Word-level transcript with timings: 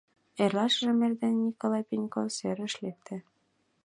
Эрлашыжым 0.43 0.99
эрдене 1.05 1.41
Николай 1.47 1.83
Пеньков 1.89 2.27
серыш 2.37 2.73
лекте. 2.83 3.15